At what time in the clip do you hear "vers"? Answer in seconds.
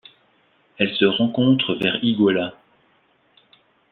1.75-2.03